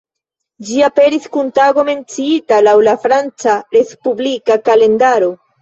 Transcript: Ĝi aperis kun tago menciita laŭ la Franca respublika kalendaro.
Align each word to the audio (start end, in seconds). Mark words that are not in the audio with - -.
Ĝi 0.69 0.79
aperis 0.85 1.27
kun 1.35 1.51
tago 1.59 1.83
menciita 1.91 2.61
laŭ 2.69 2.75
la 2.89 2.97
Franca 3.07 3.61
respublika 3.79 4.63
kalendaro. 4.73 5.33